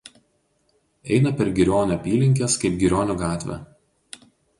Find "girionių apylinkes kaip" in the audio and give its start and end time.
1.59-2.79